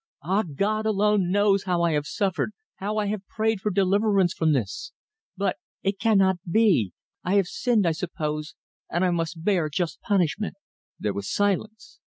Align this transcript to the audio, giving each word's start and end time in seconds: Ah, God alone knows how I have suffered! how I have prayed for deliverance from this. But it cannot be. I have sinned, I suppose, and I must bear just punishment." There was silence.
Ah, 0.23 0.41
God 0.41 0.87
alone 0.87 1.29
knows 1.29 1.65
how 1.65 1.83
I 1.83 1.91
have 1.91 2.07
suffered! 2.07 2.53
how 2.77 2.97
I 2.97 3.05
have 3.05 3.27
prayed 3.27 3.61
for 3.61 3.69
deliverance 3.69 4.33
from 4.33 4.51
this. 4.51 4.93
But 5.37 5.57
it 5.83 5.99
cannot 5.99 6.37
be. 6.49 6.93
I 7.23 7.35
have 7.35 7.45
sinned, 7.45 7.85
I 7.85 7.91
suppose, 7.91 8.55
and 8.89 9.05
I 9.05 9.11
must 9.11 9.43
bear 9.43 9.69
just 9.69 10.01
punishment." 10.01 10.55
There 10.99 11.13
was 11.13 11.29
silence. 11.31 11.99